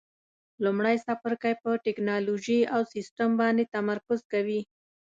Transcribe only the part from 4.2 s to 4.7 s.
کوي.